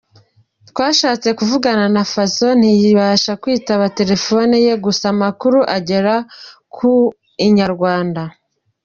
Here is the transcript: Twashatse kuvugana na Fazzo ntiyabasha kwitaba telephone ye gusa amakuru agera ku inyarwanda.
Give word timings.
Twashatse 0.69 1.27
kuvugana 1.39 1.85
na 1.95 2.03
Fazzo 2.11 2.47
ntiyabasha 2.59 3.31
kwitaba 3.41 3.85
telephone 3.99 4.55
ye 4.65 4.73
gusa 4.83 5.05
amakuru 5.13 5.59
agera 5.77 6.15
ku 6.75 6.91
inyarwanda. 7.45 8.23